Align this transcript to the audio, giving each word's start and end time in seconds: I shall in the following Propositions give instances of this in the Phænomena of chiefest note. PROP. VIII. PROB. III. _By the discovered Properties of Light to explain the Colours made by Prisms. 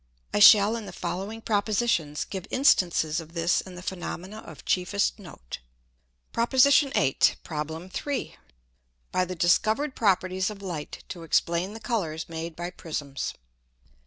I 0.33 0.39
shall 0.39 0.75
in 0.75 0.87
the 0.87 0.91
following 0.91 1.41
Propositions 1.41 2.25
give 2.25 2.47
instances 2.49 3.19
of 3.19 3.33
this 3.35 3.61
in 3.61 3.75
the 3.75 3.83
Phænomena 3.83 4.43
of 4.43 4.65
chiefest 4.65 5.19
note. 5.19 5.59
PROP. 6.33 6.53
VIII. 6.53 7.13
PROB. 7.43 7.69
III. 8.07 8.35
_By 9.13 9.27
the 9.27 9.35
discovered 9.35 9.95
Properties 9.95 10.49
of 10.49 10.63
Light 10.63 11.03
to 11.09 11.21
explain 11.21 11.75
the 11.75 11.79
Colours 11.79 12.27
made 12.27 12.55
by 12.55 12.71
Prisms. 12.71 13.35